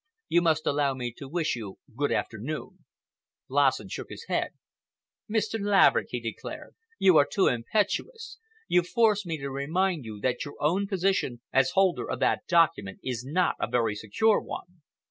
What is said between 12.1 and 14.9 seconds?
that document is not a very secure one.